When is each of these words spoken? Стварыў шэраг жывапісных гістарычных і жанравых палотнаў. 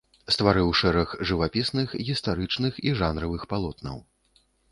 Стварыў 0.35 0.69
шэраг 0.79 1.11
жывапісных 1.31 1.93
гістарычных 2.09 2.81
і 2.87 2.97
жанравых 3.01 3.47
палотнаў. 3.55 3.97